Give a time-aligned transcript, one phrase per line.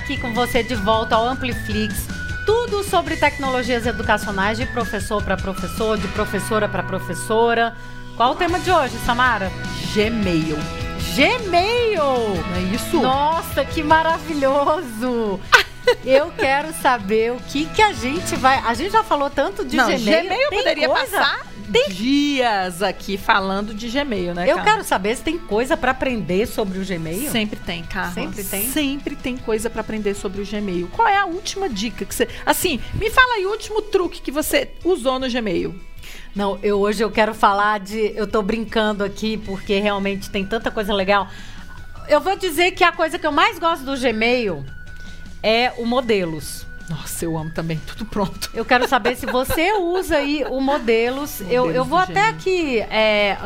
[0.00, 2.06] aqui com você de volta ao Ampliflix.
[2.46, 7.76] Tudo sobre tecnologias educacionais de professor para professor, de professora para professora.
[8.16, 9.52] Qual o tema de hoje, Samara?
[9.94, 10.56] Gmail.
[11.14, 12.02] Gmail!
[12.48, 13.00] Não é isso?
[13.00, 15.38] Nossa, que maravilhoso!
[16.04, 18.58] Eu quero saber o que que a gente vai.
[18.66, 20.22] A gente já falou tanto de Não, Gmail.
[20.24, 21.40] Gmail poderia coisa- passar
[21.90, 24.70] dias aqui falando de Gmail, né, Eu Carla?
[24.72, 27.30] quero saber se tem coisa para aprender sobre o Gmail.
[27.30, 28.12] Sempre tem, Carla.
[28.12, 28.68] Sempre tem?
[28.70, 30.88] Sempre tem coisa pra aprender sobre o Gmail.
[30.88, 32.28] Qual é a última dica que você...
[32.44, 35.74] Assim, me fala aí o último truque que você usou no Gmail.
[36.34, 38.12] Não, eu hoje eu quero falar de.
[38.14, 41.28] Eu tô brincando aqui porque realmente tem tanta coisa legal.
[42.08, 44.64] Eu vou dizer que a coisa que eu mais gosto do Gmail
[45.42, 46.66] é o modelos.
[46.90, 47.80] Nossa, eu amo também.
[47.86, 48.50] Tudo pronto.
[48.52, 51.40] Eu quero saber se você usa aí o modelos.
[51.42, 52.80] eu, Modelos eu vou do até aqui.
[52.80, 53.38] é,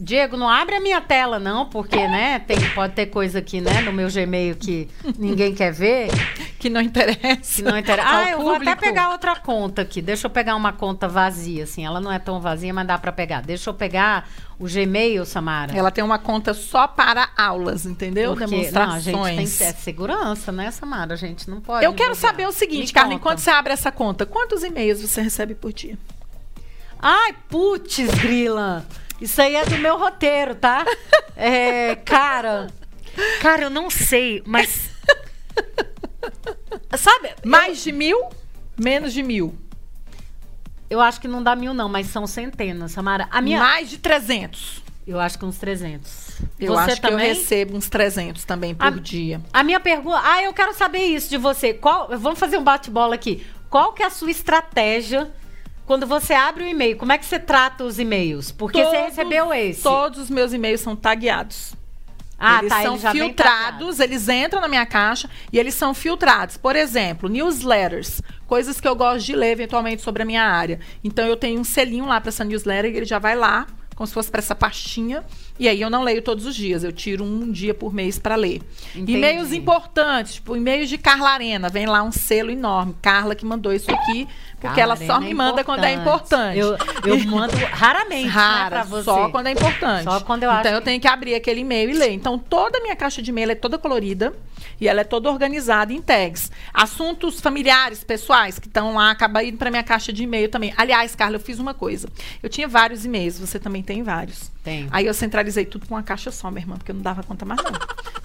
[0.00, 3.80] Diego, não abre a minha tela, não, porque, né, tem, pode ter coisa aqui, né,
[3.80, 6.08] no meu Gmail que ninguém quer ver,
[6.58, 7.56] Que não interessa.
[7.56, 8.08] que não interessa.
[8.08, 8.80] Ah, eu vou até público.
[8.80, 10.00] pegar outra conta aqui.
[10.00, 11.84] Deixa eu pegar uma conta vazia, assim.
[11.84, 13.42] Ela não é tão vazia, mas dá pra pegar.
[13.42, 14.28] Deixa eu pegar
[14.58, 15.76] o Gmail, Samara.
[15.76, 18.34] Ela tem uma conta só para aulas, entendeu?
[18.34, 19.04] Porque, não, a Demonstrações.
[19.04, 21.14] gente tem que ter segurança, né, Samara?
[21.14, 21.84] A gente não pode.
[21.84, 22.30] Eu quero bobear.
[22.30, 23.20] saber o seguinte, Me Carla, conta.
[23.20, 25.96] enquanto você abre essa conta, quantos e-mails você recebe por dia?
[27.00, 28.84] Ai, putz, grila.
[29.20, 30.84] Isso aí é do meu roteiro, tá?
[31.40, 32.66] É, cara.
[33.40, 34.90] Cara, eu não sei, mas.
[36.98, 37.30] Sabe?
[37.44, 38.28] Mais de mil?
[38.76, 39.54] Menos de mil?
[40.90, 43.28] Eu acho que não dá mil, não, mas são centenas, Samara.
[43.30, 43.58] A minha.
[43.60, 44.82] Mais de 300.
[45.06, 46.38] Eu acho que uns 300.
[46.60, 47.28] Eu Você acho que eu também?
[47.28, 49.40] recebo uns 300 também por A- dia.
[49.52, 50.20] A minha pergunta.
[50.22, 51.72] Ah, eu quero saber isso de você.
[51.74, 53.44] Qual, vamos fazer um bate-bola aqui.
[53.70, 55.30] Qual que é a sua estratégia
[55.86, 56.96] quando você abre o e-mail?
[56.96, 58.50] Como é que você trata os e-mails?
[58.52, 59.82] Porque você Todos- recebeu esse.
[59.82, 61.72] Todos os meus e-mails são tagueados.
[62.38, 66.56] Ah, eles tá, são ele filtrados, eles entram na minha caixa e eles são filtrados.
[66.56, 70.78] Por exemplo, newsletters, coisas que eu gosto de ler eventualmente sobre a minha área.
[71.02, 74.06] Então eu tenho um selinho lá para essa newsletter e ele já vai lá, como
[74.06, 75.24] se fosse para essa pastinha.
[75.58, 78.36] E aí eu não leio todos os dias, eu tiro um dia por mês para
[78.36, 78.62] ler.
[78.94, 79.14] Entendi.
[79.14, 83.72] E-mails importantes, tipo e-mails de Carla Arena, vem lá um selo enorme, Carla que mandou
[83.72, 84.28] isso aqui,
[84.60, 86.58] porque ela só me é manda quando é importante.
[86.58, 89.04] Eu, eu mando raramente, né, Rara, você.
[89.04, 90.04] só quando é importante.
[90.04, 92.10] Só quando eu então acho eu que- tenho que abrir aquele e-mail e ler.
[92.12, 94.34] Então toda a minha caixa de e-mail é toda colorida
[94.80, 96.50] e ela é toda organizada em tags.
[96.72, 100.72] Assuntos familiares, pessoais que estão lá, acaba indo para minha caixa de e-mail também.
[100.76, 102.08] Aliás, Carla, eu fiz uma coisa.
[102.42, 104.50] Eu tinha vários e-mails, você também tem vários.
[104.64, 104.88] Tenho.
[104.90, 107.44] Aí eu centralizei tudo com uma caixa só, minha irmã, porque eu não dava conta
[107.44, 107.72] mais não.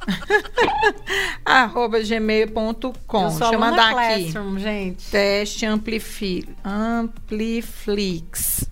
[1.44, 3.28] Arroba gmail.com.
[3.28, 4.32] Deixa eu mandar aqui.
[4.58, 5.10] Gente.
[5.10, 8.68] Teste Amplifi Ampliflix.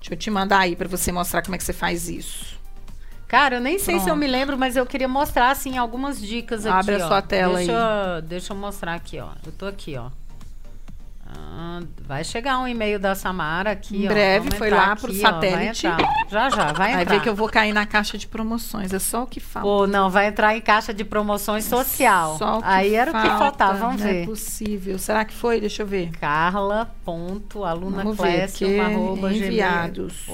[0.00, 2.58] Deixa eu te mandar aí pra você mostrar como é que você faz isso.
[3.28, 6.66] Cara, eu nem sei se eu me lembro, mas eu queria mostrar, assim, algumas dicas
[6.66, 7.08] aqui, Abre a ó.
[7.08, 8.16] sua tela deixa, aí.
[8.16, 9.28] eu- Deixa eu mostrar aqui, ó.
[9.46, 10.10] Eu tô aqui, ó.
[11.32, 14.08] Ah, vai chegar um e-mail da Samara aqui, Em ó.
[14.08, 15.06] breve, Vamos foi lá ó.
[15.06, 15.86] Vai satélite.
[15.86, 16.08] entrar.
[16.28, 17.14] Já, já, vai Vai entrar.
[17.14, 18.92] ver que eu vou cair na caixa de promoções.
[18.92, 19.68] É só o que falta.
[19.68, 22.36] Pô, não, vai entrar em caixa de promoções social.
[22.38, 24.22] Só o que Aí era o que falta, faltava, vamos não ver.
[24.22, 24.98] é possível.
[24.98, 25.60] Será que foi?
[25.60, 26.10] Deixa eu ver.
[26.18, 30.26] Carla.aluna Vamos ver, porque enviados.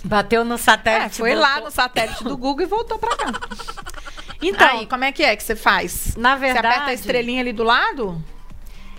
[0.04, 1.06] Bateu no satélite.
[1.06, 1.50] É, foi voltou.
[1.50, 3.32] lá no satélite do Google e voltou pra cá.
[4.40, 6.16] Então, Aí, como é que é que você faz?
[6.16, 6.68] na Você verdade.
[6.68, 8.24] aperta a estrelinha ali do lado?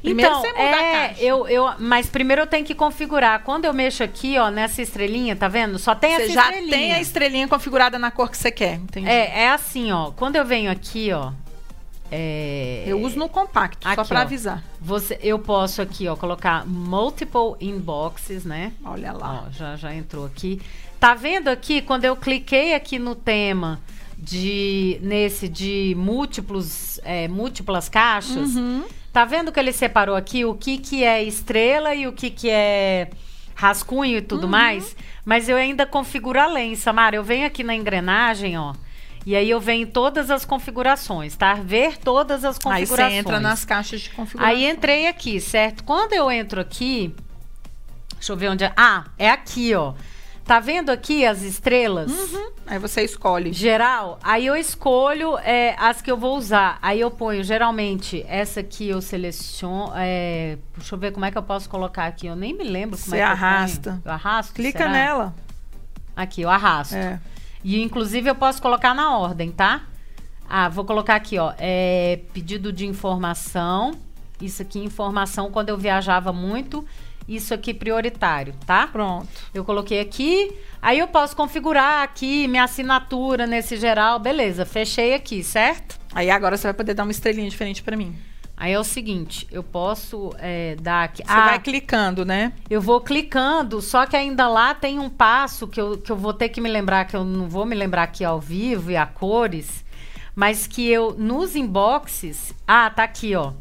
[0.02, 1.22] Primeiro então, você muda a é, caixa.
[1.22, 3.42] eu, eu, mas primeiro eu tenho que configurar.
[3.42, 5.78] Quando eu mexo aqui, ó, nessa estrelinha, tá vendo?
[5.78, 6.70] Só tem Você essa já estrelinha.
[6.70, 9.08] tem a estrelinha configurada na cor que você quer, entendi.
[9.08, 10.10] É, é assim, ó.
[10.12, 11.32] Quando eu venho aqui, ó.
[12.10, 14.22] é, Eu uso no compacto, só Aqui, pra ó.
[14.22, 14.64] avisar.
[14.80, 18.72] Você, eu posso aqui, ó, colocar multiple inboxes, né?
[18.84, 19.44] Olha lá.
[19.46, 20.60] Ó, já, já entrou aqui.
[21.00, 23.80] Tá vendo aqui, quando eu cliquei aqui no tema
[24.16, 28.84] de nesse de múltiplos, é, múltiplas caixas, Uhum.
[29.12, 32.48] Tá vendo que ele separou aqui o que que é estrela e o que que
[32.50, 33.10] é
[33.54, 34.50] rascunho e tudo Uhum.
[34.50, 34.96] mais?
[35.24, 37.16] Mas eu ainda configuro além, Samara.
[37.16, 38.74] Eu venho aqui na engrenagem, ó.
[39.26, 41.54] E aí eu venho em todas as configurações, tá?
[41.54, 43.12] Ver todas as Aí configurações.
[43.12, 44.54] você entra nas caixas de configuração.
[44.56, 45.84] Aí entrei aqui, certo?
[45.84, 47.14] Quando eu entro aqui,
[48.14, 48.72] deixa eu ver onde é.
[48.76, 49.92] Ah, é aqui, ó.
[50.48, 52.10] Tá vendo aqui as estrelas?
[52.10, 52.50] Uhum.
[52.66, 53.52] Aí você escolhe.
[53.52, 56.78] Geral, aí eu escolho é, as que eu vou usar.
[56.80, 59.92] Aí eu ponho, geralmente, essa aqui eu seleciono.
[59.94, 62.26] é, deixa eu ver como é que eu posso colocar aqui.
[62.26, 63.90] Eu nem me lembro como Você é que arrasta.
[63.90, 64.02] eu ponho.
[64.06, 64.54] Eu arrasto?
[64.54, 64.90] Clica será?
[64.90, 65.34] nela.
[66.16, 66.94] Aqui, eu arrasto.
[66.96, 67.20] É.
[67.62, 69.82] E inclusive eu posso colocar na ordem, tá?
[70.48, 71.52] Ah, vou colocar aqui, ó.
[71.58, 73.92] É, pedido de informação.
[74.40, 76.86] Isso aqui, informação quando eu viajava muito.
[77.28, 78.86] Isso aqui prioritário, tá?
[78.86, 79.28] Pronto.
[79.52, 80.50] Eu coloquei aqui.
[80.80, 84.18] Aí eu posso configurar aqui minha assinatura nesse geral.
[84.18, 86.00] Beleza, fechei aqui, certo?
[86.14, 88.16] Aí agora você vai poder dar uma estrelinha diferente pra mim.
[88.56, 91.22] Aí é o seguinte, eu posso é, dar aqui.
[91.22, 92.52] Você ah, vai clicando, né?
[92.68, 96.34] eu vou clicando, só que ainda lá tem um passo que eu, que eu vou
[96.34, 99.06] ter que me lembrar, que eu não vou me lembrar aqui ao vivo e a
[99.06, 99.84] cores,
[100.34, 102.52] mas que eu, nos inboxes.
[102.66, 103.52] Ah, tá aqui, ó.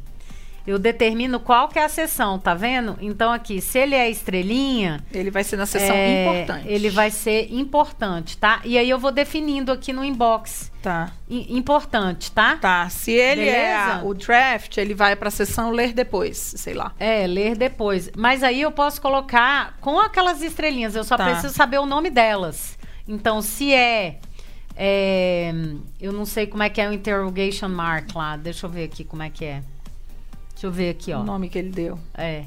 [0.67, 2.97] Eu determino qual que é a sessão, tá vendo?
[2.99, 6.67] Então aqui, se ele é estrelinha, Ele vai ser na seção é, importante.
[6.67, 8.59] ele vai ser importante, tá?
[8.65, 10.69] E aí eu vou definindo aqui no inbox.
[10.81, 11.11] Tá.
[11.29, 12.57] I- importante, tá?
[12.57, 12.89] Tá.
[12.89, 14.05] Se ele é a- Beleza?
[14.07, 16.91] o draft, ele vai pra seção ler depois, sei lá.
[16.99, 18.11] É, ler depois.
[18.17, 21.25] Mas aí eu posso colocar com aquelas estrelinhas, eu só Tá.
[21.31, 22.77] preciso saber o nome delas.
[23.07, 24.19] Então, se é,
[24.75, 25.51] é,
[25.99, 28.37] Eu não sei como é que é o interrogation mark lá.
[28.37, 29.63] Deixa eu ver aqui como é que é.
[30.57, 31.19] Deixa eu ver aqui, ó.
[31.19, 31.99] O nome que ele deu.
[32.15, 32.45] É.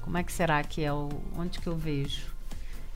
[0.00, 1.10] Como é que será que é o.
[1.38, 2.22] Onde que eu vejo?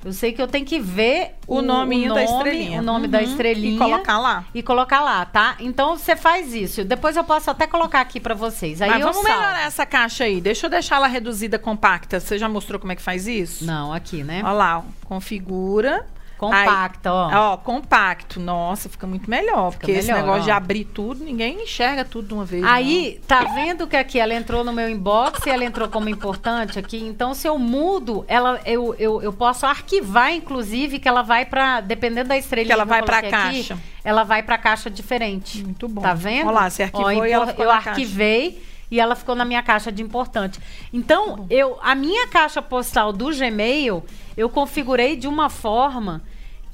[0.02, 2.80] Eu sei que eu tenho que ver O, nominho da nome, estrelinha.
[2.80, 3.24] O nome da Uhum.
[3.24, 3.74] estrelinha.
[3.76, 4.44] E colocar lá.
[4.54, 5.56] E colocar lá, tá?
[5.60, 6.82] Então você faz isso.
[6.84, 8.80] Depois eu posso até colocar aqui pra vocês.
[8.82, 9.38] Aí Mas eu vamos salvo.
[9.40, 10.40] melhorar essa caixa aí.
[10.40, 12.20] Deixa eu deixar ela reduzida, compacta.
[12.20, 13.64] Você já mostrou como é que faz isso?
[13.64, 14.42] Não, aqui, né?
[14.44, 14.82] Olha lá, ó.
[15.06, 16.06] configura.
[16.50, 17.30] Compacta, ó.
[17.52, 18.40] Ó, compacto.
[18.40, 19.72] Nossa, fica muito melhor.
[19.72, 20.44] porque esse melhor, negócio ó.
[20.44, 22.64] de abrir tudo, ninguém enxerga tudo de uma vez.
[22.64, 26.78] Aí, tá vendo que aqui ela entrou no meu inbox e ela entrou como importante
[26.78, 26.98] aqui?
[26.98, 31.80] Então, se eu mudo, ela, eu, eu, eu posso arquivar, inclusive, que ela vai pra.
[31.80, 33.78] Dependendo da estrelinha Que ela vai pra coloquei aqui, caixa.
[34.04, 35.58] ela vai pra caixa diferente.
[35.58, 35.64] não.
[35.66, 36.00] Muito bom.
[36.02, 36.46] Tá vendo?
[36.48, 37.90] Olha lá, você arquivou Ó, e ela ficou Eu na caixa.
[37.90, 40.60] arquivei e ela ficou na minha caixa de importante.
[40.92, 44.04] Então, eu, a minha caixa postal do Gmail,
[44.36, 46.22] eu configurei de uma forma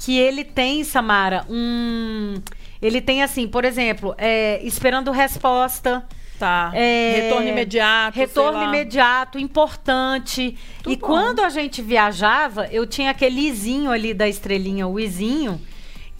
[0.01, 2.41] que ele tem, Samara, um.
[2.81, 6.03] Ele tem assim, por exemplo, é, esperando resposta.
[6.39, 6.73] Tá.
[6.75, 8.17] É, Retorno imediato.
[8.17, 10.57] Retorno imediato, importante.
[10.87, 11.07] Muito e bom.
[11.07, 15.61] quando a gente viajava, eu tinha aquele izinho ali da estrelinha, o izinho,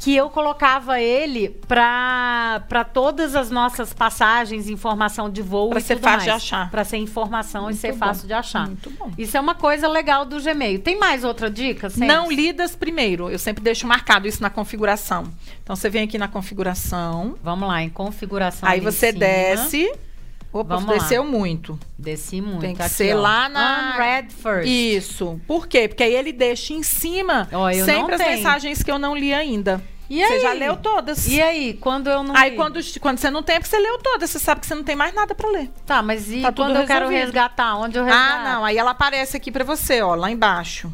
[0.03, 5.99] que eu colocava ele para todas as nossas passagens, informação de voo Pra e ser
[5.99, 6.43] fácil de mais.
[6.43, 6.71] achar.
[6.71, 7.99] Pra ser informação Muito e ser bom.
[7.99, 8.67] fácil de achar.
[8.67, 9.11] Muito bom.
[9.19, 10.79] Isso é uma coisa legal do Gmail.
[10.81, 11.89] Tem mais outra dica?
[11.99, 13.29] Não lidas primeiro.
[13.31, 15.25] Eu sempre deixo marcado isso na configuração.
[15.63, 17.35] Então você vem aqui na configuração.
[17.43, 18.67] Vamos lá, em configuração.
[18.69, 19.93] aí você desce.
[20.53, 20.99] Opa, Vamos lá.
[20.99, 21.79] desceu muito.
[21.97, 22.61] Desci muito.
[22.63, 23.21] Tem que Aqui, ser ó.
[23.21, 24.67] lá na- Unread first.
[24.69, 25.41] Isso.
[25.47, 25.87] Por quê?
[25.87, 28.37] Porque aí ele deixa em cima Ó, sempre as tenho.
[28.37, 29.81] mensagens que eu não li ainda.
[30.11, 30.41] E Você aí?
[30.41, 31.29] já leu todas.
[31.29, 32.57] E aí, quando eu não Aí li?
[32.57, 34.29] quando, quando você não tem, é porque você leu todas.
[34.29, 35.71] Você sabe que você não tem mais nada pra ler.
[35.87, 37.77] Tá, mas e Tá quando eu quero resgatar?
[37.77, 38.41] Onde eu resgato?
[38.41, 38.65] Ah, não.
[38.65, 40.93] Aí ela aparece aqui pra você, ó, lá embaixo.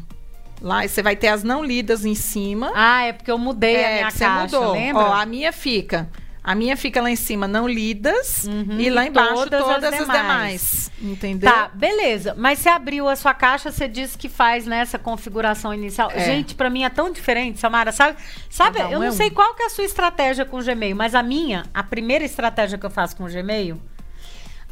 [0.61, 2.71] Lá você vai ter as não lidas em cima.
[2.75, 4.73] Ah, é porque eu mudei a é, minha que você caixa, mudou.
[4.73, 5.03] lembra?
[5.03, 6.09] Ó, a minha fica.
[6.47, 9.99] A minha fica lá em cima, não lidas, Uhum, e lá embaixo todas todas, as
[9.99, 10.17] demais.
[10.21, 10.91] demais.
[11.01, 11.51] Entendeu?
[11.51, 12.33] Tá, beleza.
[12.37, 16.09] Mas você abriu a sua caixa, você disse que faz nessa configuração inicial.
[16.09, 16.21] É.
[16.21, 17.91] Gente, pra mim é tão diferente, Samara.
[17.91, 18.17] Sabe,
[18.49, 19.11] sabe eu é não um.
[19.11, 22.23] sei qual que é a sua estratégia com o Gmail, mas a minha, a primeira
[22.23, 23.81] estratégia que eu faço com o Gmail,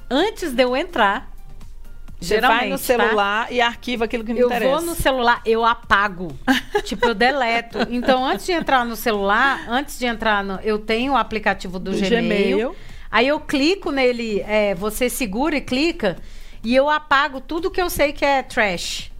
[0.09, 1.29] antes de eu entrar,
[2.19, 3.03] Você vai no geralmente, tá?
[3.05, 4.71] celular e arquiva aquilo que não Eu interessa.
[4.71, 6.35] vou no celular, eu apago.
[6.83, 7.79] tipo, eu deleto.
[7.89, 10.55] Então, antes de entrar no celular, antes de entrar no.
[10.61, 12.21] Eu tenho o aplicativo do, Do Gmail,
[12.57, 12.75] Gmail.
[13.11, 16.17] Aí eu clico nele, é, você segura e clica,
[16.63, 19.11] e eu apago tudo que eu sei que é trash.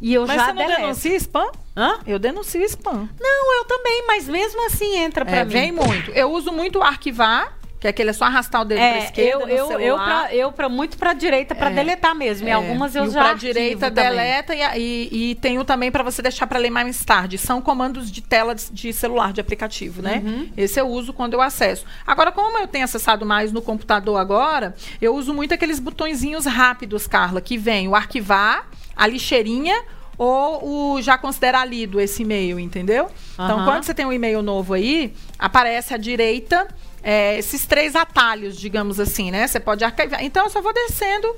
[0.00, 0.80] E eu Mas já você não deleto.
[0.82, 1.50] denuncia spam?
[1.74, 2.00] Hã?
[2.06, 3.08] Eu denuncio spam.
[3.18, 5.50] Não, eu também, mas mesmo assim entra pra É, mim.
[5.50, 6.10] vem muito.
[6.10, 8.98] Eu uso muito o arquivar, que é aquele é só arrastar o dedo pra É,
[9.04, 11.74] esquerda eu, eu, eu, pra, eu pra muito pra direita pra É.
[11.74, 12.48] deletar mesmo.
[12.48, 15.90] E É, algumas eu e já pra direita deleta e, e, e tem o também
[15.90, 17.36] para você deixar para ler mais tarde.
[17.36, 20.22] São comandos de tela de, de celular, de aplicativo, né?
[20.24, 20.48] Uhum.
[20.56, 21.84] Esse eu uso quando eu acesso.
[22.06, 27.06] Agora, como eu tenho acessado mais no computador agora, eu uso muito aqueles botõezinhos rápidos,
[27.06, 28.66] Carla, que vem o arquivar,
[28.96, 29.76] a lixeirinha
[30.18, 33.08] ou o já considerar lido esse e-mail, entendeu?
[33.34, 33.64] Então, Aham.
[33.66, 36.66] quando você tem um e-mail novo aí, aparece à direita
[37.08, 39.46] é, esses três atalhos, digamos assim, né?
[39.46, 40.24] Você pode arquivar.
[40.24, 41.28] Então, eu só vou descendo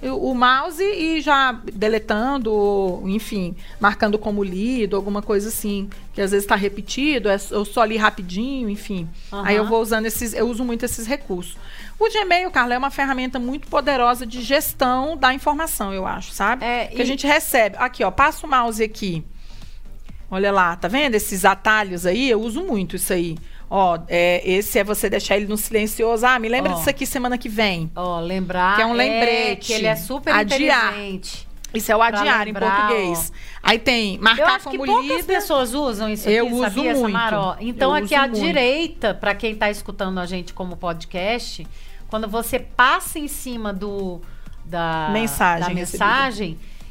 [0.00, 6.44] o mouse e já deletando, enfim, marcando como lido, alguma coisa assim, que às vezes
[6.44, 9.06] está repetido, é, eu só li rapidinho, enfim.
[9.30, 9.42] Aham.
[9.46, 11.56] Aí eu vou usando esses, eu uso muito esses recursos.
[11.98, 16.64] O Gmail, Carla, é uma ferramenta muito poderosa de gestão da informação, eu acho, sabe?
[16.64, 17.76] É, que e- a gente recebe.
[17.78, 19.22] Aqui, ó, passa o mouse aqui.
[20.30, 22.30] Olha lá, tá vendo esses atalhos aí?
[22.30, 23.36] Eu uso muito isso aí.
[23.70, 26.24] Ó, é, esse é você deixar ele no silencioso.
[26.26, 26.74] Ah, me lembra Ó.
[26.76, 27.90] disso aqui semana que vem.
[27.94, 28.76] Ó, lembrar.
[28.76, 29.66] Que é um lembrete.
[29.66, 30.92] que ele é super Adiar.
[30.94, 31.46] inteligente.
[31.74, 33.30] Isso é o adiar em lembrar, português.
[33.62, 35.24] Aí tem Eu marcar acho que como poucas lida.
[35.24, 37.12] pessoas usam isso aqui, Eu uso sabia, muito.
[37.12, 37.40] Samara?
[37.40, 38.40] Ó, Então, Eu aqui à muito.
[38.40, 41.66] direita, para quem está escutando a gente como podcast,
[42.08, 44.18] quando você passa em cima do
[44.64, 46.04] da Mensagem da recebida.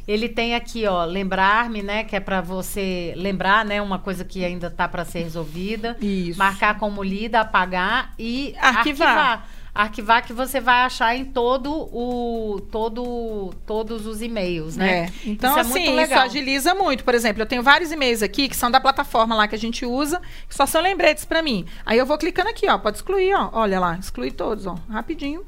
[0.08, 4.46] Ele tem aqui, ó, lembrar-me, né, que é para você lembrar, né, uma coisa que
[4.46, 5.98] ainda tá para ser resolvida.
[6.02, 6.40] Isso.
[6.40, 9.08] Marcar como lida, apagar e Arquivar.
[9.10, 9.48] arquivar.
[9.76, 15.04] Arquivar que você vai achar em todo o todo todos os e-mails, né?
[15.04, 15.10] É.
[15.24, 17.04] Então, Isso é assim, muito isso agiliza muito.
[17.04, 19.86] Por exemplo, eu tenho vários e-mails aqui que são da plataforma lá que a gente
[19.86, 21.64] usa, que só são lembretes pra mim.
[21.86, 22.80] Aí eu vou clicando aqui, ó.
[22.80, 23.52] Pode excluir, ó.
[23.54, 24.76] Olha lá, excluir todos, ó.
[24.90, 25.46] Rapidinho.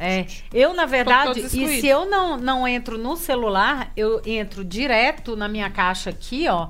[0.00, 5.36] É, eu na verdade, e se eu não, não entro no celular, eu entro direto
[5.36, 6.68] na minha caixa aqui, ó.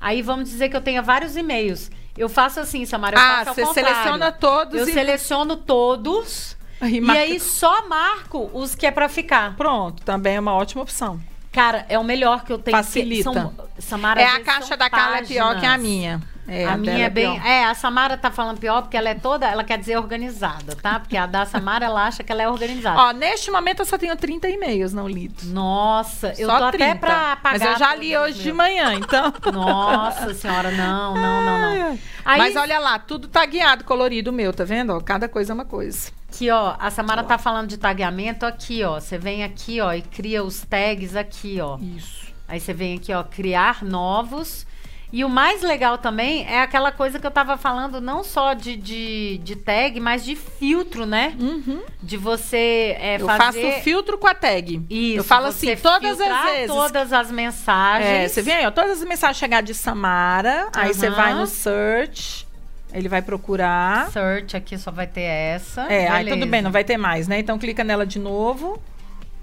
[0.00, 1.90] Aí vamos dizer que eu tenha vários e-mails.
[2.16, 7.22] Eu faço assim, Samara, eu Ah, você seleciona todos Eu e- seleciono todos e marca-
[7.22, 9.54] aí só marco os que é pra ficar.
[9.56, 11.20] Pronto, também é uma ótima opção.
[11.52, 12.76] Cara, é o melhor que eu tenho.
[12.76, 13.30] Facilita.
[13.30, 16.20] porque São, Samara, é a caixa da Carla é pior que a minha.
[16.50, 17.32] É, a, dela minha é bem.
[17.32, 17.46] pior.
[17.46, 19.46] É, a Samara tá falando pior porque ela é toda.
[19.46, 20.98] Ela quer dizer organizada, tá?
[20.98, 22.98] Porque a da Samara, ela acha que ela é organizada.
[23.00, 25.44] Ó, neste momento eu só tenho 30 e-mails não lidos.
[25.44, 26.84] Nossa, eu só tô 30.
[26.84, 27.60] até pra apagar.
[27.60, 29.32] Mas eu já li hoje de manhã, então.
[29.52, 31.98] Nossa senhora, não, não, não, não.
[32.24, 34.92] Aí, Mas olha lá, tudo tagueado, colorido meu, tá vendo?
[34.92, 36.10] Ó, cada coisa é uma coisa.
[36.28, 38.98] aqui, ó, a Samara tá falando de tagueamento aqui, ó.
[38.98, 41.78] Você vem aqui, ó, e cria os tags aqui, ó.
[41.78, 42.26] Isso.
[42.48, 44.66] Aí você vem aqui, ó, criar novos.
[45.12, 48.76] E o mais legal também é aquela coisa que eu tava falando, não só de,
[48.76, 51.34] de, de tag, mas de filtro, né?
[51.38, 51.82] Uhum.
[52.00, 53.62] De você é, Eu fazer...
[53.62, 54.82] faço filtro com a tag.
[54.88, 56.66] Isso, eu falo assim, todas as vezes.
[56.68, 58.08] todas as mensagens.
[58.08, 61.46] É, você vem aí, ó, todas as mensagens chegar de Samara, aí você vai no
[61.46, 62.46] search,
[62.92, 64.10] ele vai procurar.
[64.10, 65.82] Search aqui só vai ter essa.
[65.92, 66.36] É, aí Beleza.
[66.40, 67.38] tudo bem, não vai ter mais, né?
[67.38, 68.80] Então clica nela de novo,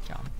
[0.03, 0.36] Aqui, ó.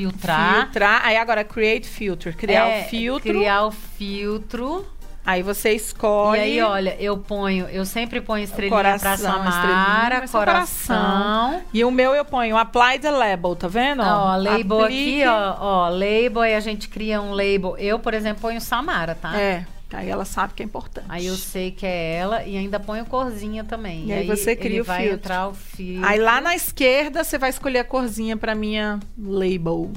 [0.00, 0.62] Filtrar.
[0.64, 4.86] filtrar, aí agora create filter, criar É, o filtro, Criar o filtro.
[5.24, 6.38] aí você escolhe.
[6.38, 11.62] E aí, olha, eu ponho, eu sempre ponho estrelinha coração, pra Samara, é um coração.
[11.72, 14.02] E o meu eu ponho apply the label, tá vendo?
[14.02, 17.76] Ó, label Aplique- aqui, ó, ó, label, aí a gente cria um label.
[17.78, 19.38] Eu, por exemplo, ponho Samara, tá?
[19.38, 19.64] É,
[19.96, 21.06] aí ela sabe que é importante.
[21.08, 24.06] Aí eu sei que é ela e ainda ponho corzinha também.
[24.06, 25.16] E aí você cria o vai filtro.
[25.16, 26.08] entrar o filtro.
[26.08, 29.90] Aí lá na esquerda você vai escolher a corzinha pra minha label.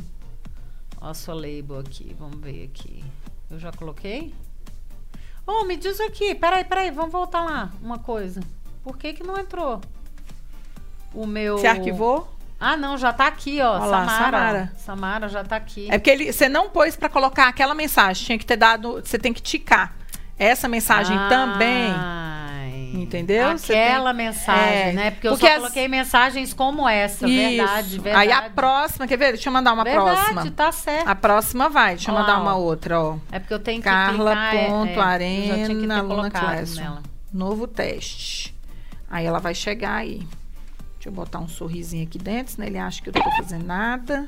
[1.01, 3.03] Ó a sua label aqui, vamos ver aqui.
[3.49, 4.33] Eu já coloquei?
[5.45, 8.41] Oh, me diz aqui, peraí, peraí, vamos voltar lá, uma coisa.
[8.83, 9.81] Por que que não entrou?
[11.13, 11.57] O meu...
[11.57, 12.27] Você arquivou?
[12.59, 14.15] Ah, não, já tá aqui, ó, Ó lá, Samara.
[14.17, 14.71] Samara.
[14.77, 15.87] Samara já tá aqui.
[15.91, 19.19] É porque ele, você não pôs pra colocar aquela mensagem, tinha que ter dado, você
[19.19, 19.93] tem que ticar.
[20.39, 21.93] Essa mensagem também,
[22.93, 23.49] entendeu?
[23.51, 25.11] Aquela tem- mensagem, é, né?
[25.11, 28.01] Porque eu porque só as- coloquei mensagens como essa, verdade, Isso.
[28.01, 28.27] verdade.
[28.27, 29.33] Aí a próxima, quer ver?
[29.33, 30.51] Deixa eu mandar uma verdade, próxima.
[30.51, 31.07] tá certo.
[31.07, 32.41] A próxima vai, deixa eu mandar ó.
[32.41, 33.17] uma outra, ó.
[33.31, 35.91] É porque eu tenho que Carla clicar, é, ponto é, eu já tinha que ter
[35.93, 37.03] Arena Luna.
[37.31, 38.55] Novo teste.
[39.09, 40.25] Aí ela vai chegar aí.
[41.03, 43.65] Deixa eu botar um sorrisinho aqui dentro, senão ele acha que eu não tô fazendo
[43.65, 44.25] nada.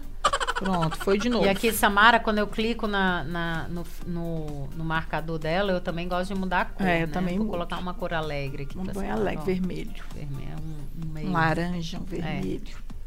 [0.55, 1.45] Pronto, foi de novo.
[1.45, 6.05] E aqui, Samara, quando eu clico na, na- no, no, no marcador dela, eu também
[6.05, 6.85] gosto de mudar a cor.
[6.85, 7.13] É, eu né?
[7.13, 8.77] também Vou colocar uma cor alegre aqui.
[8.77, 9.45] Um pra banho Samara, alegre, ó.
[9.45, 10.03] vermelho.
[10.13, 11.29] Vermelho, um, um meio.
[11.29, 12.61] Um laranja, um vermelho.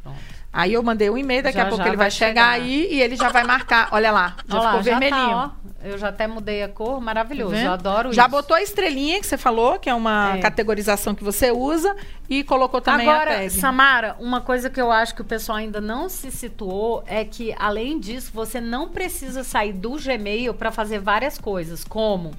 [0.08, 0.38] Pronto.
[0.50, 2.64] Aí eu mandei um e-mail, daqui Já, a pouco já ele vai vai chegar, chegar.
[2.64, 3.88] aí e ele já vai marcar.
[3.92, 5.30] Olha lá, já Ó lá, ficou já vermelhinho.
[5.36, 5.52] Tá.
[5.84, 7.52] Eu já até mudei a cor, Tá maravilhoso.
[7.54, 7.66] vendo?
[7.66, 8.30] eu adoro Já isso.
[8.30, 10.40] botou a estrelinha que você falou, que é uma É.
[10.40, 11.94] categorização que você usa,
[12.28, 13.50] e colocou também a Agora, tag.
[13.50, 17.54] Samara, uma coisa que eu acho que o pessoal ainda não se situou é que,
[17.58, 22.32] além disso, você não precisa sair do Gmail para fazer várias coisas, como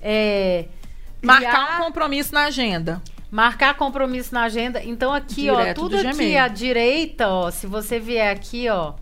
[0.00, 0.66] é,
[1.20, 3.02] Marcar criar- um compromisso na agenda.
[3.30, 4.82] Marcar compromisso na agenda.
[4.82, 8.94] Então aqui, ó, Direto tudo do aqui à direita, ó, se você vier aqui, ó,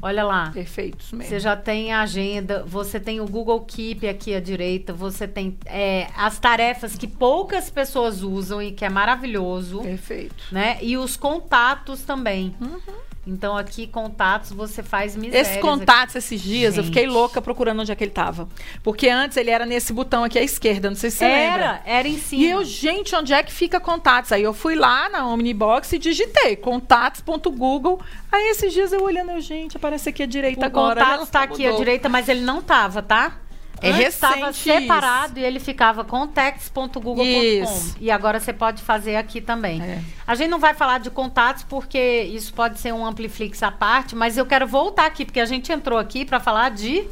[0.00, 0.50] olha lá.
[0.50, 1.30] Perfeito, isso mesmo.
[1.30, 5.58] Você já tem a agenda, você tem o Google Keep aqui à direita, você tem
[5.66, 10.44] é, as tarefas que poucas pessoas usam e que é maravilhoso, Perfeito.
[10.52, 10.78] né?
[10.80, 12.54] E os contatos também.
[12.60, 13.09] Uhum.
[13.26, 15.48] Então aqui contatos você faz misérias.
[15.48, 17.12] Esses contatos esses dias, eu fiquei Gente.
[17.12, 18.48] louca procurando onde é que ele tava.
[18.82, 21.64] Porque antes ele era nesse botão aqui à esquerda, não sei se você lembra.
[21.64, 22.42] Era, era em cima.
[22.42, 24.32] E eu, gente, onde é que fica contatos?
[24.32, 28.00] Aí eu fui lá na Omnibox e digitei contatos.google.
[28.32, 31.00] Aí esses dias eu olhando, eu, gente, aparece aqui à direita o agora.
[31.00, 31.84] contato está aqui à mudou.
[31.84, 33.38] direita, mas ele não tava, tá?
[33.82, 34.60] É Antes Estava isso.
[34.62, 37.22] separado e ele ficava contacts.google.com.
[37.22, 37.96] Isso.
[38.00, 39.80] E agora você pode fazer aqui também.
[39.82, 40.02] É.
[40.26, 44.14] A gente não vai falar de contatos porque isso pode ser um Ampliflix à parte,
[44.14, 47.06] mas eu quero voltar aqui porque a gente entrou aqui para falar de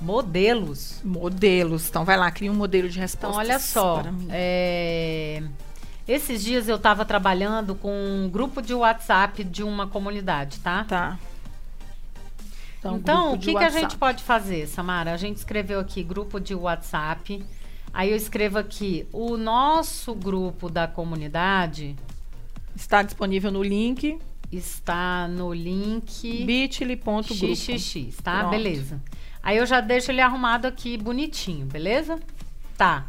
[0.00, 1.00] modelos.
[1.04, 1.88] Modelos.
[1.88, 3.42] Então vai lá, cria um modelo de resposta.
[3.42, 4.02] Então, olha só.
[4.30, 5.42] é,
[6.08, 10.84] Esses dias eu estava trabalhando com um grupo de WhatsApp de uma comunidade, tá?
[10.84, 11.18] Tá.
[12.82, 15.12] Então, grupo o que, que a gente pode fazer, Samara?
[15.12, 17.44] A gente escreveu aqui grupo de WhatsApp.
[17.92, 21.96] Aí eu escrevo aqui o nosso grupo da comunidade
[22.74, 24.18] Está disponível no link
[24.52, 27.54] está no link bit.ly.grupo.
[27.54, 28.40] xxx, tá?
[28.40, 28.50] Pronto.
[28.50, 29.00] Beleza.
[29.42, 32.18] Aí eu já deixo ele arrumado aqui bonitinho, beleza?
[32.76, 33.06] Tá.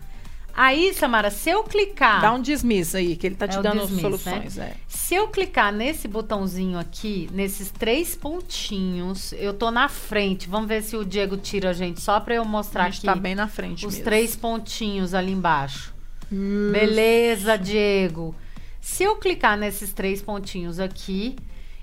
[0.53, 3.61] Aí, Samara, se eu clicar Dá um dismiss aí, que ele tá É te o
[3.61, 4.57] dando dismiss, soluções.
[4.57, 4.75] É.
[4.87, 10.47] Se eu clicar nesse botãozinho aqui, nesses três pontinhos, eu tô na frente.
[10.49, 13.05] Vamos ver se o Diego tira a gente só pra eu mostrar A gente aqui
[13.07, 14.05] tá bem na frente os mesmo.
[14.05, 15.93] três pontinhos ali embaixo.
[16.31, 18.33] Hum, Beleza, Diego.
[18.79, 21.35] Se eu clicar nesses três pontinhos aqui,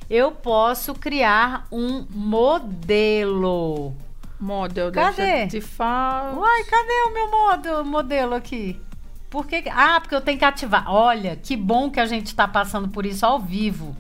[0.08, 3.94] eu posso criar um modelo.
[4.40, 5.46] Model Cadê?
[5.46, 6.38] Default.
[6.38, 8.80] Uai, cadê o meu modo, modelo aqui?
[9.28, 9.64] Por que?
[9.70, 10.84] Ah, porque eu tenho que ativar.
[10.88, 13.96] Olha, que bom que a gente tá passando por isso ao vivo.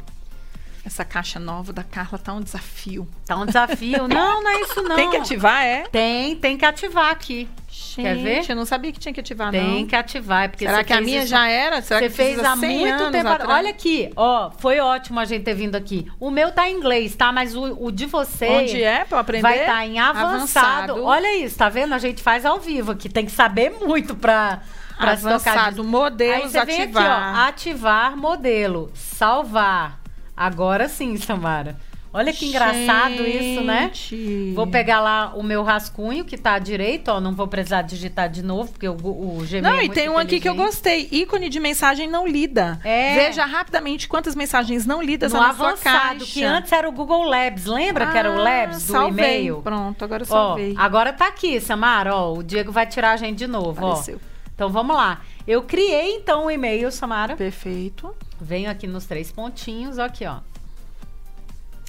[0.88, 3.06] Essa caixa nova da Carla tá um desafio.
[3.26, 4.08] Tá um desafio.
[4.08, 4.96] não, não é isso não.
[4.96, 5.82] Tem que ativar, é?
[5.92, 7.46] Tem, tem que ativar aqui.
[7.94, 8.36] Quer ver?
[8.36, 9.86] Gente, eu não sabia que tinha que ativar, tem não.
[9.86, 10.44] que ativar.
[10.44, 11.82] é Porque Será que a minha isso- já era?
[11.82, 13.28] Será Você que fez há 100 muito tempo.
[13.28, 13.50] atrás?
[13.50, 16.10] Olha aqui, ó, foi ótimo a gente ter vindo aqui.
[16.18, 17.30] O meu tá em inglês, tá?
[17.32, 19.42] Mas o, o de você Onde é pra eu aprender?
[19.42, 20.28] vai estar em avançado.
[20.92, 21.04] Avançado.
[21.04, 21.92] Olha isso, tá vendo?
[21.92, 23.10] A gente faz ao vivo aqui.
[23.10, 24.60] Tem que saber muito pra,
[24.96, 25.80] tocar Avançado, disso.
[25.82, 27.04] Aí modelos, você vem ativar.
[27.04, 29.97] aqui, ó, ativar modelo, salvar.
[30.38, 31.76] Agora sim, Samara.
[32.10, 33.90] Olha que engraçado isso, né?
[33.92, 34.52] Gente.
[34.54, 37.20] Vou pegar lá o meu rascunho que tá à direita, ó.
[37.20, 40.16] Não vou precisar digitar de novo, porque o, o Gmail Não, é e tem um
[40.16, 41.06] aqui que eu gostei.
[41.12, 42.80] Ícone de mensagem não lida.
[42.82, 43.14] É.
[43.14, 47.66] Veja rapidamente quantas mensagens não lidas No avançado, que antes era o Google Labs.
[47.66, 49.40] Lembra que era o Ah, Labs do salvei.
[49.40, 49.60] e-mail?
[49.62, 50.74] Pronto, agora eu Ó, salvei.
[50.78, 52.16] agora tá aqui, Samara.
[52.16, 53.88] Ó, o Diego vai tirar a gente de novo, ó.
[53.90, 54.18] Apareceu.
[54.54, 55.20] Então vamos lá.
[55.46, 57.36] Eu criei então o e-mail, Samara.
[57.36, 58.14] Perfeito.
[58.40, 60.38] Venho aqui nos três pontinhos, aqui, ó.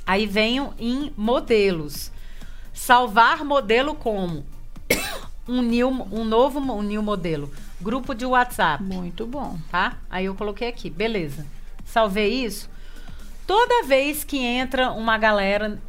[0.06, 2.12] Aí venho em modelos.
[2.74, 4.46] Salvar modelo como
[5.48, 7.52] um new, um novo, um new modelo.
[7.82, 9.58] Grupo de WhatsApp, Muito bom.
[9.70, 9.98] tá?
[10.10, 11.46] Aí eu coloquei aqui, beleza.
[11.86, 12.70] Salvei isso.
[13.48, 15.80] Toda vez que entra uma galera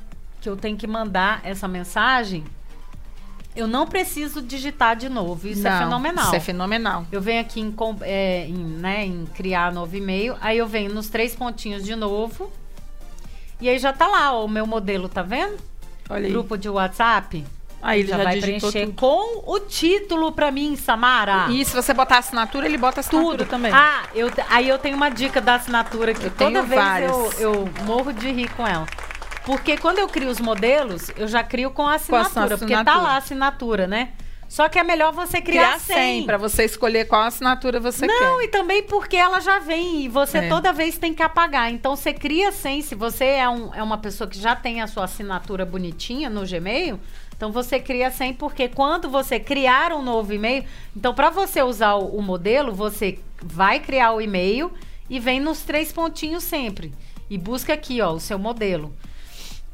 [0.40, 2.44] que eu tenho que mandar essa mensagem,
[3.54, 5.48] eu não preciso digitar de novo.
[5.48, 6.24] Isso é Não, fenomenal.
[6.24, 7.06] Isso é fenomenal.
[7.10, 11.08] Eu venho aqui em, é, em, né, em criar novo e-mail, aí eu venho nos
[11.08, 12.50] três pontinhos de novo.
[13.60, 15.58] E aí já tá lá, ó, o meu modelo, tá vendo?
[16.08, 16.32] Olha aí.
[16.32, 17.44] Grupo de WhatsApp.
[17.82, 18.96] Aí ele já, já, vai preencher tudo.
[18.96, 21.46] com o título pra mim, Samara.
[21.50, 23.72] E se você botar assinatura, ele bota assinatura tudo também.
[23.72, 27.68] Ah, eu, aí eu tenho uma dica da assinatura que Eu toda vez eu, eu
[27.84, 28.86] morro de rir com ela.
[29.44, 33.02] Porque quando eu crio os modelos, eu já crio com a assinatura, porque tá assinatura.
[33.02, 34.10] lá a assinatura, né?
[34.48, 38.38] Só que é melhor você criar, Criar 100 para você escolher qual assinatura você Não,
[38.38, 38.44] quer.
[38.44, 40.48] e também porque ela já vem e você É.
[40.48, 41.70] toda vez tem que apagar.
[41.72, 44.88] Então você cria sem, se você é, um- é uma pessoa que já tem a
[44.88, 46.98] sua assinatura bonitinha no Gmail,
[47.36, 50.64] então você cria sem, porque quando você criar um novo e-mail,
[50.96, 54.72] então para você usar o, o modelo, você vai criar o e-mail
[55.08, 56.92] e vem nos três pontinhos sempre.
[57.30, 58.92] E busca aqui, ó, o seu modelo.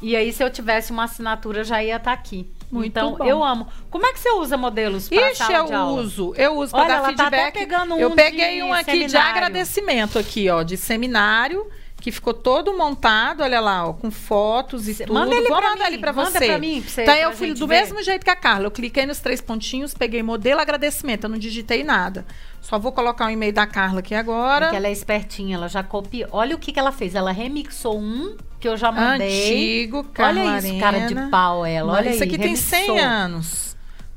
[0.01, 2.51] E aí, se eu tivesse uma assinatura, já ia estar aqui.
[2.71, 3.25] Muito então, bom.
[3.25, 3.67] eu amo.
[3.91, 6.01] Como é que você usa modelos para Ixi, de eu aula?
[6.01, 6.35] uso.
[6.37, 7.55] Eu uso para dar tá até feedback.
[7.55, 9.31] pegando um eu peguei de um aqui de seminário.
[9.31, 11.67] agradecimento aqui, ó, de seminário,
[12.07, 15.15] que ficou todo montado, olha lá, ó, com fotos e Cê- tudo.
[15.15, 16.47] manda ele Vou pra mandar mim, ele para manda você.
[16.47, 17.81] pra mim, pra você- Então pra eu fui do ver.
[17.81, 18.67] mesmo jeito que a Carla.
[18.67, 22.25] Eu cliquei nos três pontinhos, peguei modelo agradecimento, eu não digitei nada.
[22.61, 24.67] Só vou colocar o e-mail da Carla aqui agora.
[24.67, 26.29] Porque ela é espertinha, ela já copiou.
[26.31, 27.17] Olha o que, que ela fez.
[27.17, 29.27] Ela remixou um que eu já mandei.
[29.27, 31.93] Antigo, Carla Olha isso, cara de pau ela.
[31.93, 32.79] Olha Isso aí, aqui tem remixou.
[32.79, 33.66] 100 anos.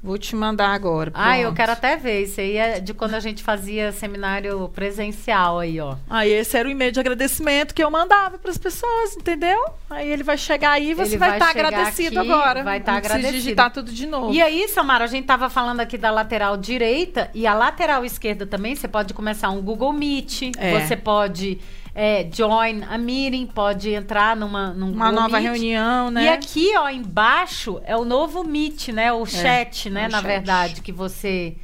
[0.01, 1.12] Vou te mandar agora.
[1.13, 1.57] Ah, eu pronto.
[1.57, 2.23] quero até ver.
[2.23, 5.95] Isso aí é de quando a gente fazia seminário presencial aí, ó.
[6.09, 9.59] Aí esse era o e-mail de agradecimento que eu mandava para as pessoas, entendeu?
[9.89, 12.63] Aí ele vai chegar aí e você Ele vai estar chegar agradecido aqui, agora.
[12.63, 13.43] vai tá Não precisa agradecido.
[13.43, 14.33] digitar tudo de novo.
[14.33, 18.45] E aí, Samara, a gente tava falando aqui da lateral direita e a lateral esquerda
[18.45, 18.75] também.
[18.75, 20.51] Você pode começar um Google Meet.
[20.57, 20.79] É.
[20.79, 21.59] Você pode
[22.01, 25.43] é, join a meeting, pode entrar numa num Uma nova Meet.
[25.51, 26.23] reunião, né?
[26.23, 29.12] E aqui, ó, embaixo é o novo Meet, né?
[29.12, 30.03] O chat, né?
[30.03, 30.27] é o na chat.
[30.27, 31.57] verdade, que você.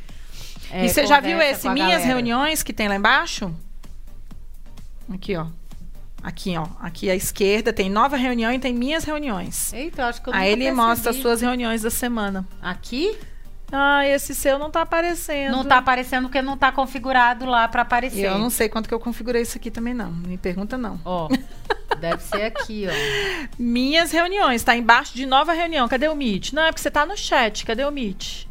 [0.69, 2.05] é, e você já viu esse minhas galera.
[2.07, 3.49] reuniões que tem lá embaixo?
[5.09, 5.45] Aqui, ó.
[6.21, 6.65] Aqui, ó.
[6.81, 9.71] Aqui à esquerda tem nova reunião e tem minhas reuniões.
[9.71, 11.21] Eita, eu acho que eu Aí ele mostra as percebi.
[11.21, 12.45] suas reuniões da semana.
[12.61, 13.15] Aqui?
[13.77, 15.51] Ah, esse seu não tá aparecendo.
[15.51, 18.25] Não tá aparecendo porque não tá configurado lá pra E aparecer.
[18.25, 20.11] eu não sei quanto que eu configurei isso aqui também, não.
[20.11, 20.99] Me pergunta, não.
[21.03, 21.27] Ó,
[21.99, 23.49] deve ser aqui, ó.
[23.59, 25.87] Minhas reuniões, tá embaixo de nova reunião.
[25.87, 26.53] Cadê o Meet?
[26.53, 27.65] Não, é porque você tá no chat.
[27.65, 28.45] Cadê o Meet?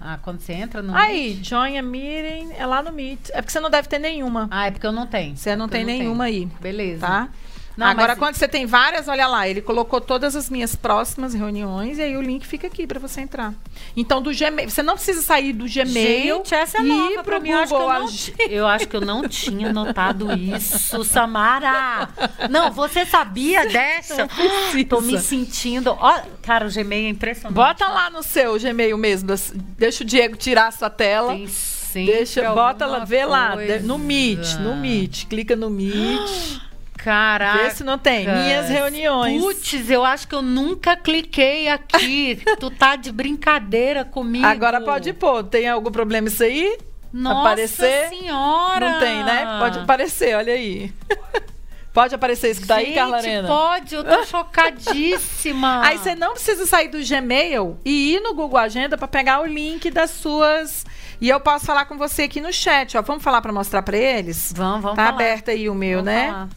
[0.00, 0.94] Ah, quando você entra no.
[0.94, 3.30] Aí, join a meeting, é lá no Meet.
[3.30, 4.46] É porque você não deve ter nenhuma.
[4.50, 5.36] Ah, é porque eu não tenho.
[5.36, 6.52] Você não Porque tem eu nenhuma aí, tenho.
[6.60, 7.00] Beleza.
[7.06, 7.28] tá?
[7.76, 11.34] Não, Agora, mas- quando você tem várias, olha lá, ele colocou todas as minhas próximas
[11.34, 13.52] reuniões e aí o link fica aqui pra você entrar.
[13.94, 17.50] Então, do Gmail, você não precisa sair do Gmail Gente, essa é nova pro mim.
[17.50, 22.08] Eu acho, que eu, não, eu acho que eu não tinha notado isso, Samara.
[22.50, 24.26] Não, você sabia dessa?
[24.88, 25.90] Tô me sentindo.
[26.00, 27.54] Ó, cara, o Gmail é impressionante.
[27.54, 29.28] Bota lá no seu Gmail mesmo,
[29.76, 31.32] deixa o Diego tirar a sua tela.
[31.92, 33.78] Tem Deixa, bota lá, vê lá, coisa.
[33.78, 36.60] de- no Meet, no Meet, clica no Meet,
[37.06, 37.62] Caraca.
[37.62, 38.26] vê se não tem.
[38.26, 39.40] Minhas reuniões.
[39.40, 42.42] Putz, eu acho que eu nunca cliquei aqui.
[42.58, 44.44] tu tá de brincadeira comigo.
[44.44, 46.76] Agora pode pôr, tem algum problema isso aí?
[47.12, 48.08] Nossa aparecer?
[48.08, 48.90] senhora.
[48.90, 49.58] Não tem, né?
[49.60, 50.92] Pode aparecer, olha aí.
[51.94, 53.46] pode aparecer isso que tá aí, Carla Arena?
[53.48, 55.82] pode, eu tô chocadíssima.
[55.86, 59.46] Aí você não precisa sair do Gmail e ir no Google Agenda para pegar o
[59.46, 60.84] link das suas.
[61.20, 63.02] E eu posso falar com você aqui no chat, ó.
[63.02, 64.52] Vamos falar para mostrar para eles?
[64.54, 65.14] Vamos, vamos Tá falar.
[65.14, 66.26] aberto aí o meu, Vamos né?
[66.26, 66.48] falar.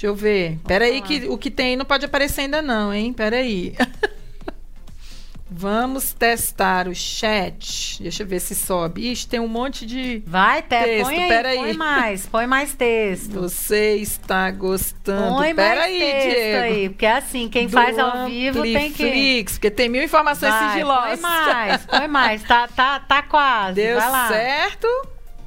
[0.00, 0.58] Deixa eu ver.
[0.66, 3.12] Pera aí que o que tem aí não pode aparecer ainda não, hein?
[3.12, 3.74] Pera aí.
[5.52, 8.02] Vamos testar o chat.
[8.02, 9.10] Deixa eu ver se sobe.
[9.10, 11.56] Ixi, tem um monte de Vai, Té, Texto, põe aí, peraí.
[11.58, 13.40] põe mais, põe mais texto.
[13.42, 15.36] Você está gostando?
[15.36, 16.62] Põe Pera mais aí, texto Diego.
[16.62, 19.02] aí, porque é assim, quem Do faz ao vivo tem que...
[19.02, 21.20] Ampliflix, porque tem mil informações Vai, sigilosas.
[21.20, 24.86] põe mais, põe mais, tá, tá, tá quase, Deu certo?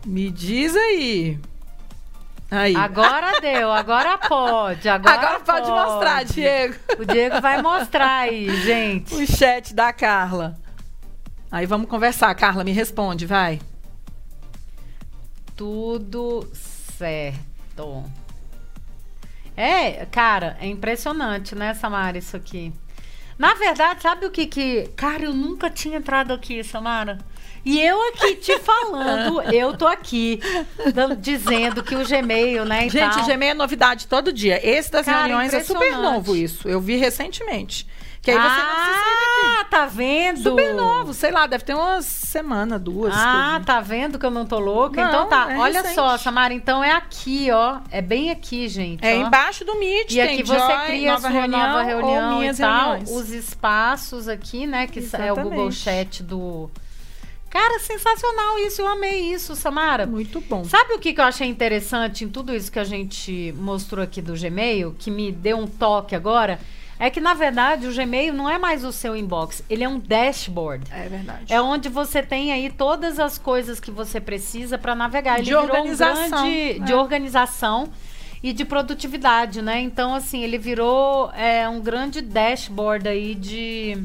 [0.06, 1.40] Me diz aí.
[2.54, 2.76] Aí.
[2.76, 6.76] Agora deu, agora pode, agora, Agora pode mostrar, Diego.
[7.00, 9.16] O Diego vai mostrar aí, gente.
[9.16, 10.56] O chat da Carla.
[11.52, 12.34] Aí vamos conversar.
[12.36, 13.60] Carla, me responde, vai.
[15.56, 18.04] Tudo certo.
[19.58, 22.72] É, cara, é impressionante, né, Samara, isso aqui.
[23.38, 24.90] Na verdade, sabe o que que...
[24.96, 27.18] Cara, eu nunca tinha entrado aqui, Samara.
[27.66, 30.40] E eu aqui te falando, eu tô aqui
[30.94, 33.24] dando- dizendo que o Gmail, né, Gente, tal.
[33.24, 34.60] o Gmail é novidade todo dia.
[34.68, 36.68] Esse das Cara, reuniões é super novo isso.
[36.68, 37.88] Eu vi recentemente.
[38.24, 39.60] Que aí você não precisa sair daqui.
[39.60, 40.42] Ah, tá vendo?
[40.44, 43.14] Super novo, sei lá, deve ter umas semana, duas.
[43.14, 45.02] Ah, tá vendo que eu não tô louca?
[45.02, 45.96] Não, então tá, é olha recente.
[45.96, 47.80] só, Samara, então é aqui, ó.
[47.92, 49.06] É bem aqui, gente.
[49.06, 49.28] É ó.
[49.28, 52.56] embaixo do Meet, E aqui você Joy, cria a nova sua reunião, nova reunião e
[52.56, 52.92] tal.
[52.92, 53.12] reuniões.
[53.12, 54.88] Os espaços aqui, né?
[54.88, 55.76] Que é o Google Exatamente.
[55.76, 56.72] Chat do.
[57.50, 58.82] Cara, sensacional isso.
[58.82, 60.08] Eu amei isso, Samara.
[60.08, 60.64] Muito bom.
[60.64, 64.22] Sabe o que, que eu achei interessante em tudo isso que a gente mostrou aqui
[64.22, 66.58] do Gmail, que me deu um toque agora?
[67.04, 70.00] É que, na verdade, o Gmail não é mais o seu inbox, ele é um
[70.00, 70.90] dashboard.
[70.90, 71.54] É verdade.
[71.54, 75.34] É onde você tem aí todas as coisas que você precisa para navegar.
[75.34, 76.96] Ele De virou organização, um grande de é.
[76.96, 77.90] organização
[78.42, 79.82] e de produtividade, né?
[79.82, 84.02] Então, assim, ele virou é, um grande dashboard aí de.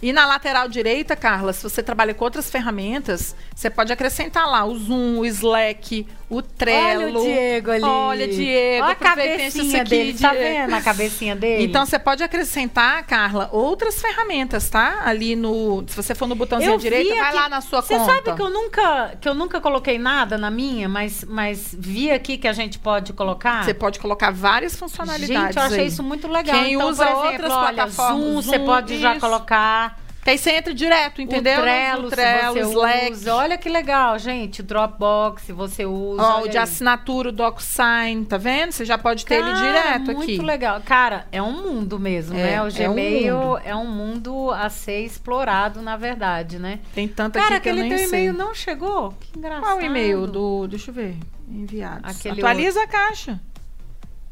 [0.00, 4.64] E na lateral direita, Carla, se você trabalha com outras ferramentas, você pode acrescentar lá
[4.64, 7.02] o Zoom, o Slack, o Trello.
[7.02, 7.82] Olha o Diego ali.
[7.82, 8.84] Olha, Diego.
[8.84, 10.18] Olha a cabecinha aqui, dele.
[10.18, 10.44] Tá Diego.
[10.44, 11.64] vendo a cabecinha dele?
[11.64, 15.02] Então você pode acrescentar, Carla, outras ferramentas, tá?
[15.04, 15.82] Ali no.
[15.88, 18.12] Se você for no botãozinho Eu direito, vai aqui- lá na sua Você conta.
[18.12, 22.38] sabe que eu nunca que eu nunca coloquei nada na minha, mas, mas vi aqui
[22.38, 23.64] que a gente pode colocar.
[23.64, 25.46] Você pode colocar várias funcionalidades.
[25.46, 25.86] Gente, eu achei aí.
[25.88, 26.54] isso muito legal.
[26.62, 29.20] Quem então, usa exemplo, outras olha, plataformas, Zoom, você Zoom, pode já isso.
[29.20, 29.87] colocar.
[30.28, 31.58] Que aí você entra direto, entendeu?
[31.58, 33.12] O Trello, No Trello, Slack.
[33.12, 33.34] usa.
[33.34, 34.60] Olha que legal, gente.
[34.60, 36.20] O Dropbox, você usa.
[36.22, 36.62] Ó, o de aí.
[36.64, 38.72] assinatura, o DocSign, tá vendo?
[38.72, 40.38] Você já pode ter ele Cara, direto muito aqui.
[40.42, 40.82] legal.
[40.84, 42.52] Cara, é um mundo mesmo, É, né?
[42.56, 43.60] é O um Gmail mundo.
[43.64, 46.80] é um mundo a ser explorado, na verdade, né?
[46.94, 49.14] Tem tanto Cara, aqui que eu aquele teu e-mail não chegou?
[49.18, 49.62] Que engraçado.
[49.62, 50.66] Qual o e-mail do.
[50.68, 51.16] Deixa eu ver.
[51.48, 52.04] Enviados.
[52.04, 53.40] Aquele Atualiza a caixa.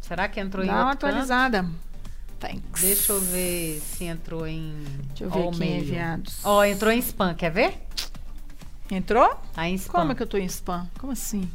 [0.02, 1.16] Será que entrou em Dá uma outro canto?
[2.38, 2.82] Thanks.
[2.82, 4.74] Deixa eu ver se entrou em.
[5.08, 6.38] Deixa eu ver All aqui enviados.
[6.44, 7.74] Ó, entrou em spam, quer ver?
[8.90, 9.34] Entrou?
[9.54, 10.00] Tá em spam.
[10.00, 10.86] Como é que eu tô em spam?
[10.98, 11.50] Como assim?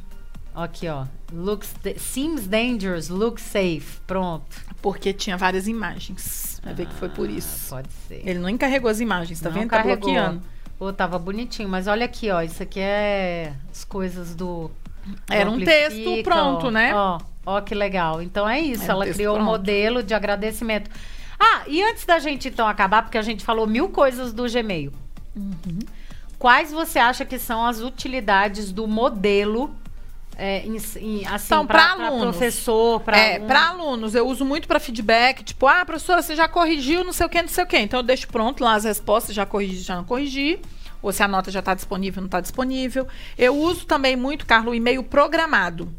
[0.53, 1.05] Aqui, ó.
[1.31, 3.99] Looks seems dangerous, looks safe.
[4.05, 4.43] Pronto.
[4.81, 6.59] Porque tinha várias imagens.
[6.63, 7.69] Vai ver que foi por Ah, isso.
[7.69, 8.21] Pode ser.
[8.27, 9.69] Ele não encarregou as imagens, tá Não vendo?
[9.69, 9.97] Tá carregou.
[10.11, 10.41] bloqueando.
[10.77, 11.69] Pô, tava bonitinho.
[11.69, 12.41] Mas olha aqui, ó.
[12.41, 14.69] Isso aqui é as coisas do.
[15.29, 16.71] Era um texto pronto, ó.
[16.71, 16.93] né?
[16.93, 18.21] Ó, ó que legal.
[18.21, 18.83] Então é isso.
[18.85, 19.51] Um ela criou um pronto.
[19.51, 20.89] modelo de agradecimento.
[21.39, 24.91] Ah, e antes da gente então acabar, porque a gente falou mil coisas do Gmail.
[25.35, 25.79] Uhum.
[26.37, 29.75] Quais você acha que são as utilidades do modelo?
[30.37, 32.21] É, em, em, assim, Então, alunos.
[32.35, 36.47] professor, para é, para alunos, eu uso muito para feedback, tipo, ah, professora, você já
[36.47, 37.77] corrigiu, não sei o que, não sei o que.
[37.77, 40.59] Então eu deixo pronto lá as respostas, já corrigi, já não corrigi.
[41.01, 43.07] Ou se a nota já está disponível, não está disponível.
[43.37, 45.93] Eu uso também muito, Carlos, o e-mail programado.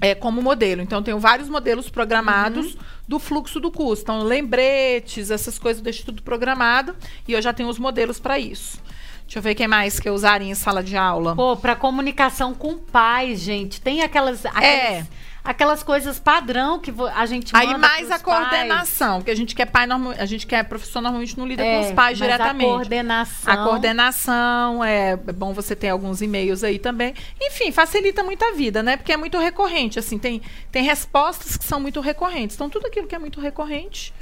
[0.00, 0.82] É, como modelo.
[0.82, 2.76] Então, eu tenho vários modelos programados
[3.06, 4.02] do fluxo do curso.
[4.02, 6.94] Então, lembretes, essas coisas, eu deixo tudo programado.
[7.26, 8.82] E eu já tenho os modelos para isso.
[9.26, 11.34] Deixa eu ver quem mais que eu usaria em sala de aula.
[11.34, 13.80] Pô, para comunicação com pais, gente.
[13.80, 15.06] Tem aquelas, aquelas, É.
[15.42, 19.54] aquelas coisas padrão que a gente Aí manda mais pros a coordenação, porque a gente
[19.54, 19.86] que é pai,
[20.18, 21.80] a gente que é professor normalmente não lida pais.
[21.80, 22.70] com os pais É, diretamente.
[22.70, 23.52] A coordenação.
[23.52, 27.14] A coordenação, é, é bom você ter alguns e-mails aí também.
[27.40, 28.96] Enfim, facilita muito a vida, né?
[28.98, 32.54] Porque é muito recorrente, assim, tem, tem respostas que são muito recorrentes.
[32.56, 34.12] Então, tudo aquilo que é muito recorrente.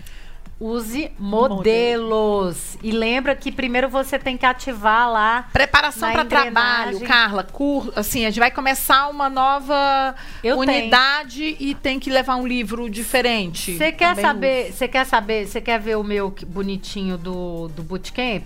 [0.61, 2.77] Use modelos.
[2.83, 5.49] E lembra que primeiro você tem que ativar lá.
[5.53, 7.01] Preparação para trabalho.
[7.01, 12.37] Carla, cur, assim, a gente vai começar uma nova Eu unidade e tem que levar
[12.37, 13.77] um livro diferente.
[13.77, 17.69] Você quer Também saber, você quer saber, você quer ver o meu que- bonitinho do,
[17.69, 18.45] do bootcamp?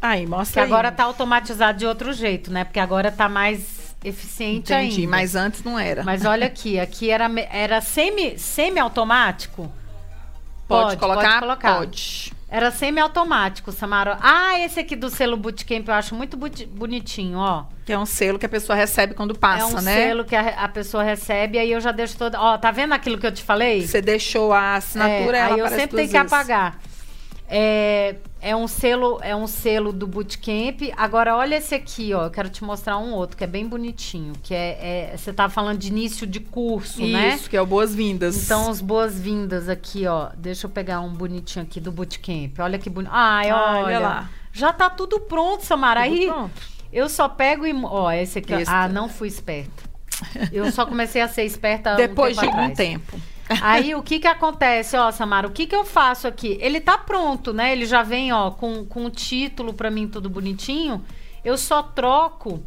[0.00, 0.66] Aí, Que mostra aí.
[0.68, 2.64] agora tá automatizado de outro jeito, né?
[2.64, 5.10] Porque agora tá mais eficiente Entendi, ainda.
[5.10, 6.04] mas antes não era.
[6.04, 8.38] Mas olha aqui, aqui era, era semi,
[10.68, 10.68] semi-automático.
[10.68, 11.40] pode, colocar?
[11.40, 11.76] colocar.
[11.78, 12.32] Pode.
[12.50, 14.16] Era semi-automático, Samara.
[14.22, 17.64] Ah, esse aqui do selo Bootcamp eu acho muito bonitinho, ó.
[17.84, 19.94] Que é um selo que a pessoa recebe quando passa, é um né?
[19.94, 22.40] selo que a, a pessoa recebe, aí eu já deixo toda.
[22.40, 23.86] Ó, tá vendo aquilo que eu te falei?
[23.86, 26.78] Você deixou a assinatura, É, ela aí eu sempre tenho que apagar.
[27.50, 30.80] É, é um selo, é um selo do Bootcamp.
[30.96, 32.24] Agora olha esse aqui, ó.
[32.26, 35.52] Eu quero te mostrar um outro que é bem bonitinho, que é, é- você tava
[35.52, 37.34] falando de início de curso, né?
[37.34, 38.44] Isso, que é o boas-vindas.
[38.44, 40.28] Então, as boas-vindas aqui, ó.
[40.36, 42.58] Deixa eu pegar um bonitinho aqui do Bootcamp.
[42.60, 43.10] Olha que bonito.
[43.12, 43.84] Ai, Ah, olha.
[43.84, 44.30] olha lá.
[44.52, 46.02] Já tá tudo pronto, Samara.
[46.04, 46.52] Tudo Aí, pronto.
[46.92, 47.72] eu só pego e...
[47.84, 48.58] Ó, esse aqui, ó.
[48.58, 48.88] Esse Ah, tá.
[48.88, 49.88] não fui esperta.
[50.52, 53.20] Eu só comecei a ser esperta Depois um de algum tempo.
[53.62, 55.46] Aí o que que acontece, ó, Samara?
[55.46, 56.58] O que que eu faço aqui?
[56.60, 57.72] Ele tá pronto, né?
[57.72, 61.04] Ele já vem, ó, com, com o título pra mim tudo bonitinho.
[61.44, 62.62] Eu só troco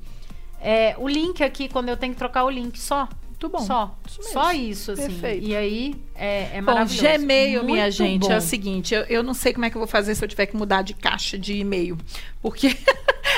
[0.59, 3.07] é, o link aqui quando eu tenho que trocar o link, só.
[3.27, 3.59] Muito bom.
[3.59, 3.95] Só.
[4.07, 4.23] Isso.
[4.23, 5.07] Só isso, assim.
[5.07, 5.47] Perfeito.
[5.47, 7.03] E aí é, é Bom, maravilhoso.
[7.03, 8.31] Gmail, minha Muito gente, bom.
[8.31, 10.27] é o seguinte, eu, eu não sei como é que eu vou fazer se eu
[10.27, 11.97] tiver que mudar de caixa de e-mail,
[12.39, 12.77] porque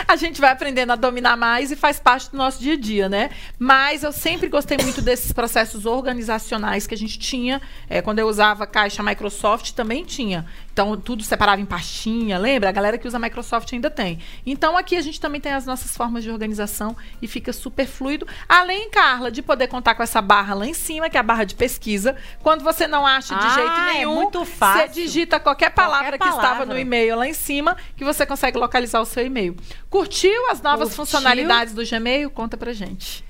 [0.07, 3.09] a gente vai aprendendo a dominar mais e faz parte do nosso dia a dia,
[3.09, 3.29] né?
[3.57, 8.27] Mas eu sempre gostei muito desses processos organizacionais que a gente tinha, é, quando eu
[8.27, 10.45] usava caixa Microsoft também tinha.
[10.71, 12.67] Então, tudo separava em pastinha, lembra?
[12.69, 14.17] A galera que usa Microsoft ainda tem.
[14.43, 18.25] Então, aqui a gente também tem as nossas formas de organização e fica super fluido.
[18.49, 21.43] Além, Carla, de poder contar com essa barra lá em cima, que é a barra
[21.43, 22.15] de pesquisa.
[22.41, 24.87] Quando você não acha de Ah, jeito é nenhum, muito fácil.
[24.87, 26.65] você digita qualquer palavra que estava palavra.
[26.65, 29.55] no e-mail lá em cima, que você consegue localizar o seu e-mail.
[29.93, 31.05] Curtiu as novas Curtiu?
[31.05, 32.31] funcionalidades do Gmail?
[32.31, 33.23] Conta pra gente.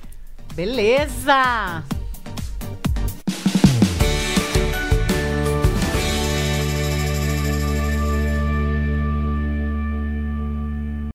[0.53, 1.83] Beleza!